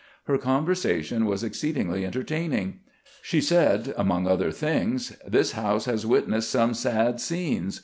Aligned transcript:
Her 0.23 0.39
conversation 0.39 1.27
was 1.27 1.43
exceed 1.43 1.75
ingly 1.75 2.05
entertaining. 2.07 2.79
She 3.21 3.39
said, 3.39 3.93
among 3.95 4.25
other 4.27 4.49
things:" 4.51 5.15
This 5.27 5.51
house 5.51 5.85
has 5.85 6.07
witnessed 6.07 6.49
some 6.49 6.73
sad 6.73 7.19
scenes. 7.21 7.79